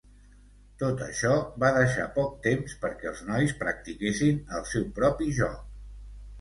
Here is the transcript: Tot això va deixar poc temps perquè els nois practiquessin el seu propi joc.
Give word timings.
Tot 0.83 1.03
això 1.07 1.33
va 1.65 1.69
deixar 1.75 2.07
poc 2.17 2.33
temps 2.49 2.75
perquè 2.87 3.11
els 3.13 3.23
nois 3.29 3.55
practiquessin 3.63 4.43
el 4.61 4.69
seu 4.75 4.93
propi 5.01 5.33
joc. 5.45 5.65